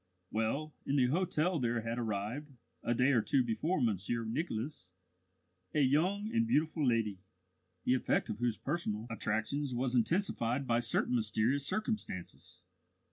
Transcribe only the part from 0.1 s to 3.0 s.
Well, in the hotel there had arrived, a